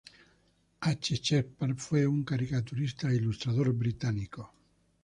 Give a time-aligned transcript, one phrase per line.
[0.81, 1.15] H.
[1.21, 4.51] Shepard, fue un caricaturista e ilustrador británico.